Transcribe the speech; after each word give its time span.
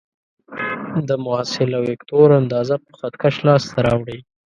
د 1.07 1.09
محصله 1.25 1.79
وکتور 1.89 2.27
اندازه 2.41 2.75
په 2.85 2.91
خط 2.97 3.13
کش 3.21 3.35
لاس 3.47 3.63
ته 3.71 3.79
راوړئ. 3.87 4.19